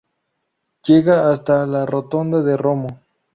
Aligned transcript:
Llega 0.83 1.29
hasta 1.29 1.67
la 1.67 1.85
Rotonda 1.85 2.41
de 2.41 2.57
Romo. 2.57 2.87